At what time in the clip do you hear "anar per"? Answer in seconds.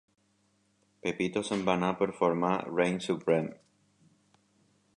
1.79-2.07